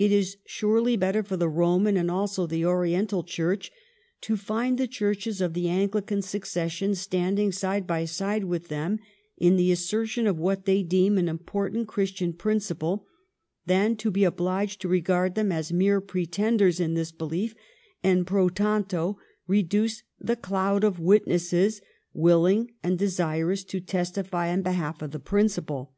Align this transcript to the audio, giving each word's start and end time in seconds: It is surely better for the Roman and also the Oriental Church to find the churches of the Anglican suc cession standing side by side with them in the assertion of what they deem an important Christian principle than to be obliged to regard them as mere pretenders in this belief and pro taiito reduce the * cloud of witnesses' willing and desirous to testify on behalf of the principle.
It 0.00 0.10
is 0.10 0.36
surely 0.44 0.96
better 0.96 1.22
for 1.22 1.36
the 1.36 1.48
Roman 1.48 1.96
and 1.96 2.10
also 2.10 2.44
the 2.44 2.66
Oriental 2.66 3.22
Church 3.22 3.70
to 4.22 4.36
find 4.36 4.78
the 4.78 4.88
churches 4.88 5.40
of 5.40 5.54
the 5.54 5.68
Anglican 5.68 6.22
suc 6.22 6.44
cession 6.44 6.96
standing 6.96 7.52
side 7.52 7.86
by 7.86 8.04
side 8.04 8.46
with 8.46 8.66
them 8.66 8.98
in 9.36 9.54
the 9.54 9.70
assertion 9.70 10.26
of 10.26 10.40
what 10.40 10.64
they 10.64 10.82
deem 10.82 11.18
an 11.18 11.28
important 11.28 11.86
Christian 11.86 12.32
principle 12.32 13.06
than 13.64 13.94
to 13.94 14.10
be 14.10 14.24
obliged 14.24 14.80
to 14.80 14.88
regard 14.88 15.36
them 15.36 15.52
as 15.52 15.72
mere 15.72 16.00
pretenders 16.00 16.80
in 16.80 16.94
this 16.94 17.12
belief 17.12 17.54
and 18.02 18.26
pro 18.26 18.48
taiito 18.48 19.18
reduce 19.46 20.02
the 20.18 20.34
* 20.34 20.34
cloud 20.50 20.82
of 20.82 20.98
witnesses' 20.98 21.80
willing 22.12 22.72
and 22.82 22.98
desirous 22.98 23.62
to 23.62 23.78
testify 23.80 24.50
on 24.50 24.62
behalf 24.62 25.00
of 25.00 25.12
the 25.12 25.20
principle. 25.20 25.94